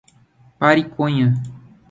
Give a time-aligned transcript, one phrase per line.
[0.59, 1.29] Pariconha